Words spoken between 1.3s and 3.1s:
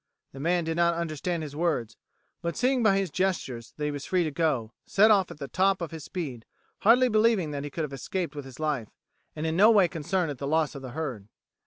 his words, but, seeing by